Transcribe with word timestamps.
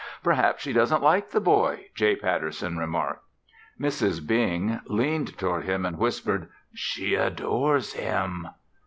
"Perhaps 0.23 0.63
she 0.63 0.73
doesn't 0.73 1.03
like 1.03 1.29
the 1.29 1.39
boy," 1.39 1.85
J. 1.93 2.15
Patterson 2.15 2.75
remarked. 2.75 3.23
Mrs. 3.79 4.25
Bing 4.25 4.79
leaned 4.87 5.37
toward 5.37 5.65
him 5.65 5.85
and 5.85 5.99
whispered: 5.99 6.47
"She 6.73 7.13
adores 7.13 7.93
him!" 7.93 8.47